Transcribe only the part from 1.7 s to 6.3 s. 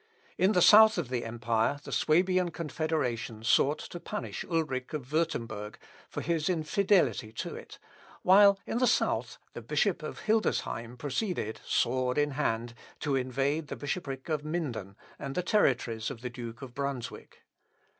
the Swabian confederation sought to punish Ulric of Wurtemberg, for